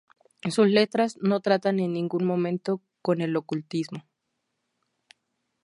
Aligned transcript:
Sus 0.49 0.67
letras 0.67 1.19
no 1.21 1.41
tratan 1.41 1.79
en 1.79 1.93
ningún 1.93 2.25
momento 2.25 2.81
con 3.03 3.21
el 3.21 3.35
ocultismo. 3.37 4.03